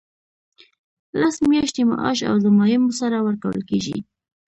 [1.19, 3.97] لس میاشتې معاش له ضمایمو سره ورکول کیږي.